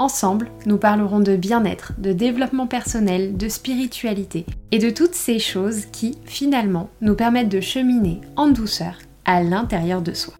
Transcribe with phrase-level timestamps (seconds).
[0.00, 5.86] Ensemble, nous parlerons de bien-être, de développement personnel, de spiritualité et de toutes ces choses
[5.86, 10.34] qui, finalement, nous permettent de cheminer en douceur à l'intérieur de soi.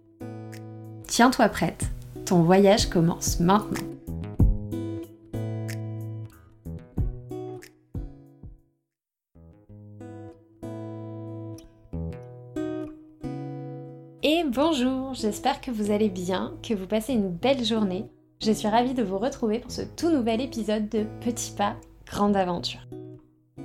[1.08, 1.86] Tiens-toi prête,
[2.24, 3.82] ton voyage commence maintenant.
[14.22, 18.08] Et bonjour, j'espère que vous allez bien, que vous passez une belle journée.
[18.40, 21.74] Je suis ravie de vous retrouver pour ce tout nouvel épisode de Petit pas,
[22.06, 22.78] grande aventure.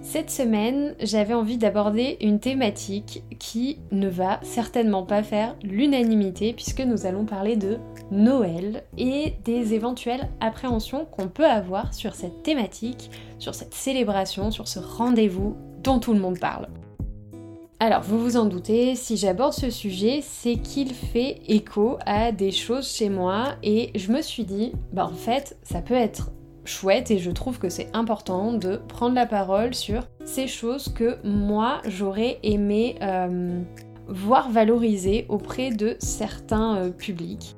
[0.02, 6.81] Cette semaine, j'avais envie d'aborder une thématique qui ne va certainement pas faire l'unanimité puisque
[6.81, 7.78] nous allons parler de
[8.09, 14.67] Noël et des éventuelles appréhensions qu'on peut avoir sur cette thématique, sur cette célébration, sur
[14.67, 16.67] ce rendez-vous dont tout le monde parle.
[17.79, 22.52] Alors, vous vous en doutez, si j'aborde ce sujet, c'est qu'il fait écho à des
[22.52, 26.31] choses chez moi et je me suis dit, bah en fait, ça peut être
[26.66, 31.17] chouette et je trouve que c'est important de prendre la parole sur ces choses que
[31.25, 33.61] moi j'aurais aimé euh,
[34.07, 37.55] voir valoriser auprès de certains euh, publics.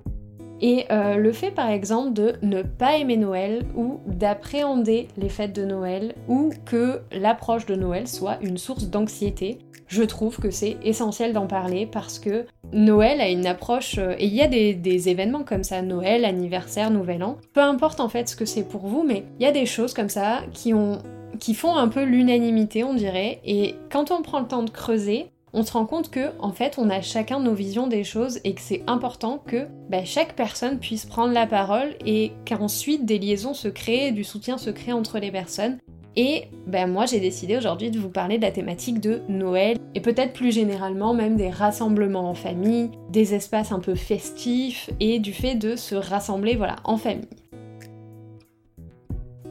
[0.62, 5.54] Et euh, le fait par exemple de ne pas aimer Noël ou d'appréhender les fêtes
[5.54, 10.78] de Noël ou que l'approche de Noël soit une source d'anxiété, je trouve que c'est
[10.84, 15.10] essentiel d'en parler parce que Noël a une approche, euh, et il y a des,
[15.10, 18.88] événements comme ça, Noël, anniversaire, Nouvel An, peu importe en fait ce que c'est pour
[18.88, 21.00] vous, mais il y a des choses comme ça qui, ont,
[21.40, 25.28] qui font un peu l'unanimité, on dirait, et quand on prend le temps de creuser,
[25.58, 28.54] on se rend compte que en fait on a chacun nos visions des choses et
[28.54, 33.54] que c'est important que bah, chaque personne puisse prendre la parole et qu'ensuite des liaisons
[33.54, 35.78] se créent, du soutien se crée entre les personnes
[36.16, 40.02] et ben moi j'ai décidé aujourd'hui de vous parler de la thématique de Noël et
[40.02, 45.34] peut-être plus généralement même des rassemblements en famille, des espaces un peu festifs et du
[45.34, 47.28] fait de se rassembler voilà en famille.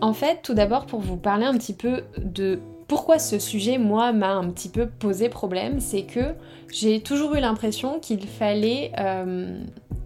[0.01, 4.13] En fait, tout d'abord pour vous parler un petit peu de pourquoi ce sujet, moi,
[4.13, 6.35] m'a un petit peu posé problème, c'est que
[6.71, 9.59] j'ai toujours eu l'impression qu'il fallait euh,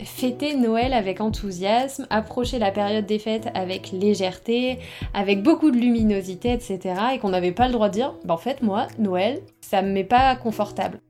[0.05, 4.79] fêter Noël avec enthousiasme, approcher la période des fêtes avec légèreté,
[5.15, 6.79] avec beaucoup de luminosité, etc.
[7.15, 9.91] Et qu'on n'avait pas le droit de dire, bah en fait moi, Noël, ça me
[9.91, 11.01] met pas confortable.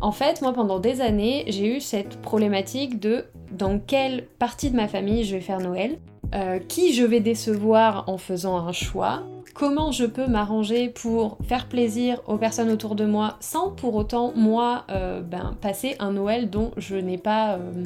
[0.00, 4.76] En fait, moi pendant des années, j'ai eu cette problématique de dans quelle partie de
[4.76, 5.98] ma famille je vais faire Noël,
[6.34, 9.24] euh, qui je vais décevoir en faisant un choix,
[9.54, 14.32] comment je peux m'arranger pour faire plaisir aux personnes autour de moi sans pour autant
[14.36, 17.84] moi euh, ben, passer un Noël dont je n'ai pas, euh,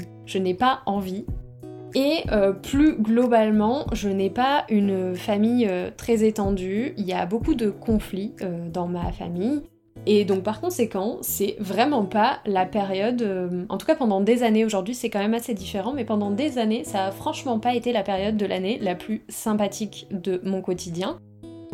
[0.59, 1.25] pas envie.
[1.97, 7.55] Et euh, plus globalement, je n'ai pas une famille très étendue, il y a beaucoup
[7.55, 8.35] de conflits
[8.73, 9.63] dans ma famille.
[10.07, 13.25] Et donc par conséquent, c'est vraiment pas la période,
[13.69, 16.59] en tout cas pendant des années, aujourd'hui c'est quand même assez différent, mais pendant des
[16.59, 20.63] années, ça a franchement pas été la période de l'année la plus sympathique de mon
[20.63, 21.17] quotidien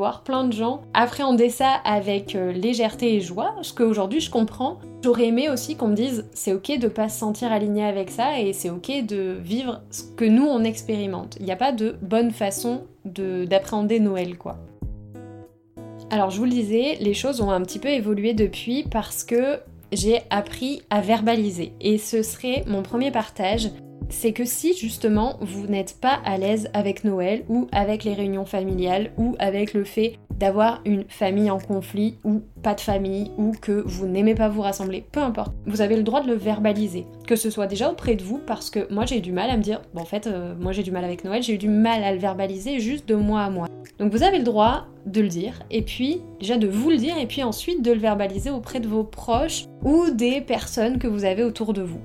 [0.01, 4.79] voir plein de gens appréhender ça avec euh, légèreté et joie, ce qu'aujourd'hui je comprends.
[5.03, 8.39] J'aurais aimé aussi qu'on me dise c'est ok de pas se sentir aligné avec ça
[8.39, 11.37] et c'est ok de vivre ce que nous on expérimente.
[11.41, 14.59] Il n'y a pas de bonne façon d'appréhender Noël quoi.
[16.11, 19.61] Alors je vous le disais, les choses ont un petit peu évolué depuis parce que
[19.91, 23.71] j'ai appris à verbaliser et ce serait mon premier partage
[24.11, 28.45] c'est que si justement vous n'êtes pas à l'aise avec Noël ou avec les réunions
[28.45, 33.53] familiales ou avec le fait d'avoir une famille en conflit ou pas de famille ou
[33.53, 37.07] que vous n'aimez pas vous rassembler, peu importe, vous avez le droit de le verbaliser.
[37.27, 39.57] Que ce soit déjà auprès de vous parce que moi j'ai eu du mal à
[39.57, 41.69] me dire, bon en fait euh, moi j'ai du mal avec Noël, j'ai eu du
[41.69, 43.69] mal à le verbaliser juste de moi à moi.
[43.99, 47.19] Donc vous avez le droit de le dire et puis déjà de vous le dire
[47.19, 51.25] et puis ensuite de le verbaliser auprès de vos proches ou des personnes que vous
[51.25, 52.01] avez autour de vous.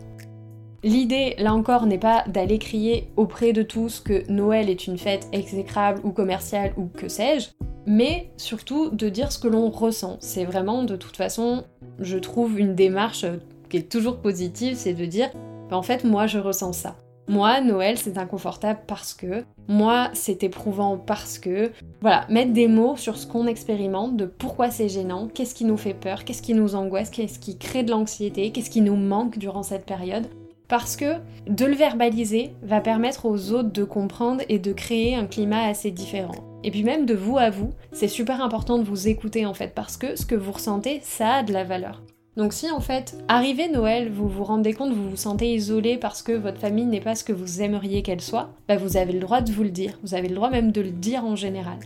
[0.85, 5.27] L'idée, là encore, n'est pas d'aller crier auprès de tous que Noël est une fête
[5.31, 7.49] exécrable ou commerciale ou que sais-je,
[7.87, 10.17] mais surtout de dire ce que l'on ressent.
[10.19, 11.63] C'est vraiment, de toute façon,
[11.99, 13.25] je trouve une démarche
[13.67, 15.31] qui est toujours positive, c'est de dire,
[15.71, 16.95] bah, en fait, moi, je ressens ça.
[17.27, 21.71] Moi, Noël, c'est inconfortable parce que, moi, c'est éprouvant parce que,
[22.01, 25.77] voilà, mettre des mots sur ce qu'on expérimente, de pourquoi c'est gênant, qu'est-ce qui nous
[25.77, 29.39] fait peur, qu'est-ce qui nous angoisse, qu'est-ce qui crée de l'anxiété, qu'est-ce qui nous manque
[29.39, 30.27] durant cette période,
[30.67, 31.15] parce que
[31.47, 35.91] de le verbaliser va permettre aux autres de comprendre et de créer un climat assez
[35.91, 36.35] différent.
[36.63, 39.73] Et puis même de vous à vous, c'est super important de vous écouter en fait,
[39.75, 42.01] parce que ce que vous ressentez, ça a de la valeur.
[42.37, 46.21] Donc si en fait, arrivé Noël, vous vous rendez compte, vous vous sentez isolé parce
[46.21, 49.19] que votre famille n'est pas ce que vous aimeriez qu'elle soit, bah vous avez le
[49.19, 51.77] droit de vous le dire, vous avez le droit même de le dire en général.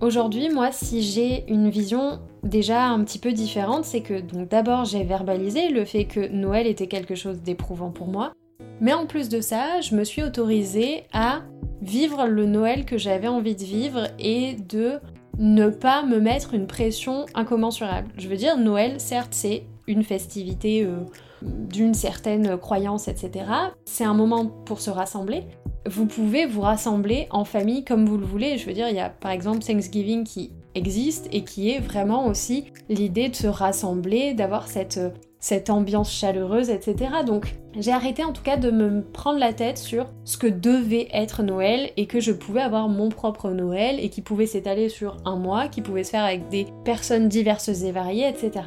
[0.00, 4.86] Aujourd'hui, moi, si j'ai une vision déjà un petit peu différente, c'est que donc d'abord
[4.86, 8.32] j'ai verbalisé le fait que Noël était quelque chose d'éprouvant pour moi,
[8.80, 11.42] mais en plus de ça, je me suis autorisée à
[11.82, 15.00] vivre le Noël que j'avais envie de vivre et de
[15.38, 18.08] ne pas me mettre une pression incommensurable.
[18.16, 21.00] Je veux dire, Noël, certes, c'est une festivité euh,
[21.42, 23.46] d'une certaine croyance, etc.
[23.84, 25.44] C'est un moment pour se rassembler.
[25.88, 28.58] Vous pouvez vous rassembler en famille comme vous le voulez.
[28.58, 32.26] Je veux dire, il y a par exemple Thanksgiving qui existe et qui est vraiment
[32.26, 35.00] aussi l'idée de se rassembler, d'avoir cette
[35.40, 37.10] cette ambiance chaleureuse, etc.
[37.26, 41.08] Donc j'ai arrêté en tout cas de me prendre la tête sur ce que devait
[41.12, 45.16] être Noël et que je pouvais avoir mon propre Noël et qui pouvait s'étaler sur
[45.24, 48.66] un mois, qui pouvait se faire avec des personnes diverses et variées, etc.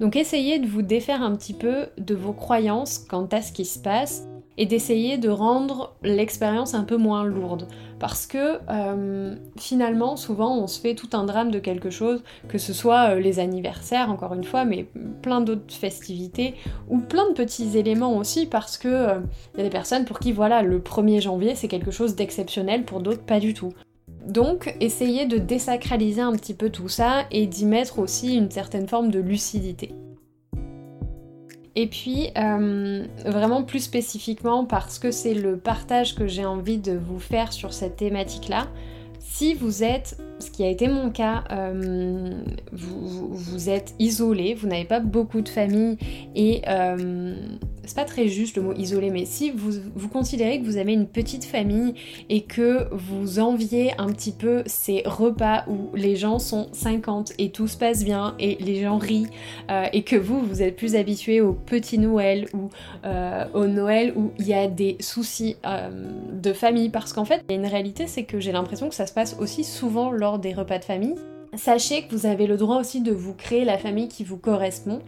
[0.00, 3.64] Donc essayez de vous défaire un petit peu de vos croyances quant à ce qui
[3.64, 4.26] se passe
[4.58, 7.68] et d'essayer de rendre l'expérience un peu moins lourde.
[7.98, 12.58] Parce que euh, finalement, souvent, on se fait tout un drame de quelque chose, que
[12.58, 14.86] ce soit euh, les anniversaires, encore une fois, mais
[15.22, 16.54] plein d'autres festivités,
[16.88, 19.20] ou plein de petits éléments aussi, parce que il euh,
[19.58, 23.00] y a des personnes pour qui, voilà, le 1er janvier, c'est quelque chose d'exceptionnel, pour
[23.00, 23.72] d'autres, pas du tout.
[24.26, 28.88] Donc, essayez de désacraliser un petit peu tout ça et d'y mettre aussi une certaine
[28.88, 29.92] forme de lucidité.
[31.76, 36.92] Et puis, euh, vraiment plus spécifiquement, parce que c'est le partage que j'ai envie de
[36.92, 38.66] vous faire sur cette thématique-là,
[39.36, 42.32] si vous êtes, ce qui a été mon cas, euh,
[42.72, 45.98] vous, êtes isolé, vous n'avez pas beaucoup de famille
[46.34, 47.34] et euh,
[47.86, 51.06] c'est pas très juste le mot isolé, mais si vous, considérez que vous avez une
[51.06, 51.94] petite famille
[52.28, 57.50] et que vous enviez un petit peu ces repas où les gens sont 50 et
[57.50, 59.26] tout se passe bien et les gens rient
[59.70, 62.70] euh, et que vous, vous êtes plus habitué au petit Noël ou
[63.04, 65.90] euh, au Noël où il y a des soucis euh,
[66.32, 68.94] de famille, parce qu'en fait, il y a une réalité, c'est que j'ai l'impression que
[68.94, 71.14] ça se passe aussi souvent lors des repas de famille.
[71.54, 75.00] Sachez que vous avez le droit aussi de vous créer la famille qui vous correspond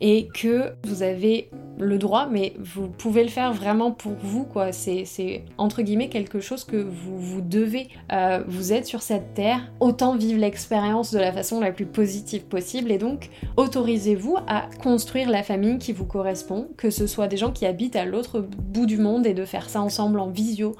[0.00, 4.72] et que vous avez le droit, mais vous pouvez le faire vraiment pour vous, quoi.
[4.72, 7.88] C'est entre guillemets quelque chose que vous, vous devez.
[8.12, 12.44] Euh, vous êtes sur cette terre, autant vivre l'expérience de la façon la plus positive
[12.44, 17.36] possible, et donc autorisez-vous à construire la famille qui vous correspond, que ce soit des
[17.36, 20.76] gens qui habitent à l'autre bout du monde et de faire ça ensemble en visio.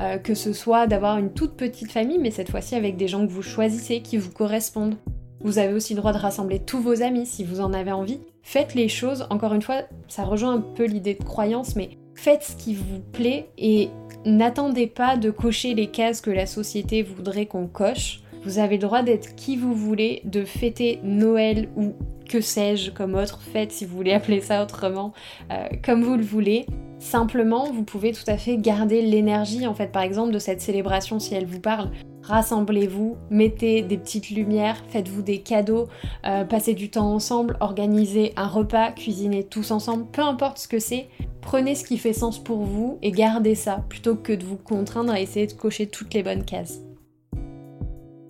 [0.00, 3.26] Euh, que ce soit d'avoir une toute petite famille, mais cette fois-ci avec des gens
[3.26, 4.94] que vous choisissez, qui vous correspondent.
[5.42, 8.20] Vous avez aussi le droit de rassembler tous vos amis si vous en avez envie.
[8.42, 12.42] Faites les choses, encore une fois, ça rejoint un peu l'idée de croyance, mais faites
[12.42, 13.88] ce qui vous plaît et
[14.24, 18.20] n'attendez pas de cocher les cases que la société voudrait qu'on coche.
[18.44, 21.94] Vous avez le droit d'être qui vous voulez, de fêter Noël ou
[22.28, 25.12] que sais-je comme autre fête si vous voulez appeler ça autrement,
[25.50, 26.64] euh, comme vous le voulez.
[26.98, 31.18] Simplement, vous pouvez tout à fait garder l'énergie en fait par exemple de cette célébration
[31.18, 31.90] si elle vous parle
[32.22, 35.88] rassemblez-vous, mettez des petites lumières, faites-vous des cadeaux,
[36.26, 40.78] euh, passez du temps ensemble, organisez un repas, cuisinez tous ensemble, peu importe ce que
[40.78, 41.08] c'est,
[41.40, 45.12] prenez ce qui fait sens pour vous et gardez ça plutôt que de vous contraindre
[45.12, 46.80] à essayer de cocher toutes les bonnes cases.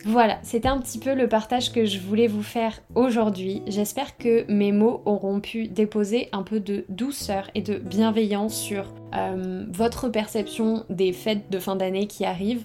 [0.06, 3.62] Voilà, c'était un petit peu le partage que je voulais vous faire aujourd'hui.
[3.66, 8.94] J'espère que mes mots auront pu déposer un peu de douceur et de bienveillance sur
[9.14, 12.64] euh, votre perception des fêtes de fin d'année qui arrivent.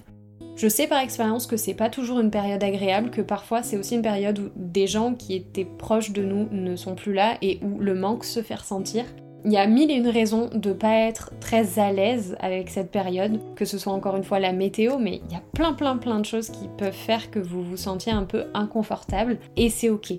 [0.56, 3.94] Je sais par expérience que c'est pas toujours une période agréable, que parfois c'est aussi
[3.94, 7.60] une période où des gens qui étaient proches de nous ne sont plus là et
[7.62, 9.04] où le manque se fait ressentir.
[9.44, 12.90] Il y a mille et une raisons de pas être très à l'aise avec cette
[12.90, 15.98] période, que ce soit encore une fois la météo, mais il y a plein plein
[15.98, 19.90] plein de choses qui peuvent faire que vous vous sentiez un peu inconfortable et c'est
[19.90, 20.14] ok.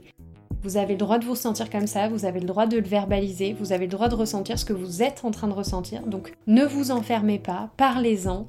[0.62, 2.88] Vous avez le droit de vous sentir comme ça, vous avez le droit de le
[2.88, 6.04] verbaliser, vous avez le droit de ressentir ce que vous êtes en train de ressentir.
[6.04, 8.48] Donc ne vous enfermez pas, parlez-en,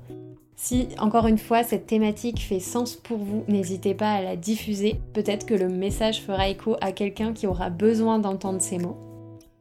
[0.61, 5.01] si encore une fois cette thématique fait sens pour vous, n'hésitez pas à la diffuser.
[5.15, 8.99] Peut-être que le message fera écho à quelqu'un qui aura besoin d'entendre ces mots.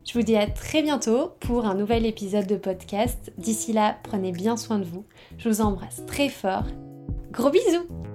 [0.06, 3.32] Je vous dis à très bientôt pour un nouvel épisode de podcast.
[3.38, 5.06] D'ici là, prenez bien soin de vous.
[5.38, 6.66] Je vous embrasse très fort.
[7.32, 8.07] Gros bisous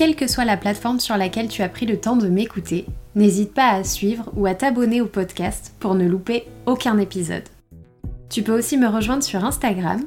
[0.00, 3.52] Quelle que soit la plateforme sur laquelle tu as pris le temps de m'écouter, n'hésite
[3.52, 7.42] pas à suivre ou à t'abonner au podcast pour ne louper aucun épisode.
[8.30, 10.00] Tu peux aussi me rejoindre sur Instagram,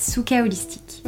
[0.00, 1.04] @sukaholistique.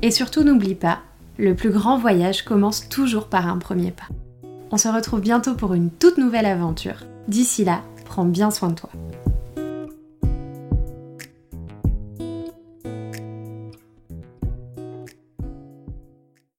[0.00, 1.00] Et surtout n'oublie pas,
[1.38, 4.06] le plus grand voyage commence toujours par un premier pas.
[4.70, 7.02] On se retrouve bientôt pour une toute nouvelle aventure.
[7.26, 8.90] D'ici là, prends bien soin de toi.